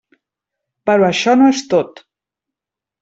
Però 0.89 1.05
això 1.09 1.35
no 1.41 1.51
és 1.57 1.61
tot. 1.75 2.05